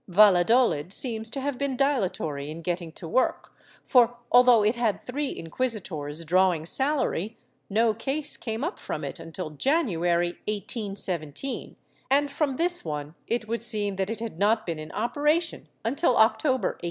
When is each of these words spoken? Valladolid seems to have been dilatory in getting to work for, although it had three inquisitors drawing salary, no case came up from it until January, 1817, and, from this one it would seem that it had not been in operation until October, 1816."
Valladolid 0.07 0.91
seems 0.91 1.29
to 1.29 1.39
have 1.39 1.59
been 1.59 1.77
dilatory 1.77 2.49
in 2.49 2.63
getting 2.63 2.91
to 2.91 3.07
work 3.07 3.53
for, 3.85 4.17
although 4.31 4.63
it 4.63 4.73
had 4.73 4.99
three 4.99 5.29
inquisitors 5.37 6.25
drawing 6.25 6.65
salary, 6.65 7.37
no 7.69 7.93
case 7.93 8.35
came 8.35 8.63
up 8.63 8.79
from 8.79 9.03
it 9.03 9.19
until 9.19 9.51
January, 9.51 10.29
1817, 10.47 11.75
and, 12.09 12.31
from 12.31 12.55
this 12.55 12.83
one 12.83 13.13
it 13.27 13.47
would 13.47 13.61
seem 13.61 13.95
that 13.97 14.09
it 14.09 14.19
had 14.19 14.39
not 14.39 14.65
been 14.65 14.79
in 14.79 14.91
operation 14.93 15.67
until 15.85 16.17
October, 16.17 16.69
1816." 16.69 16.77